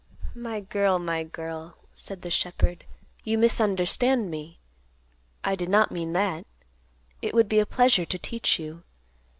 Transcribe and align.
"My 0.33 0.61
girl, 0.61 0.97
my 0.97 1.21
girl," 1.23 1.77
said 1.93 2.23
the 2.23 2.31
shepherd, 2.31 2.85
"you 3.23 3.37
misunderstand 3.37 4.31
me. 4.31 4.57
I 5.43 5.53
did 5.55 5.69
not 5.69 5.91
mean 5.91 6.13
that. 6.13 6.47
It 7.21 7.35
would 7.35 7.47
be 7.47 7.59
a 7.59 7.67
pleasure 7.67 8.05
to 8.05 8.17
teach 8.17 8.57
you. 8.57 8.81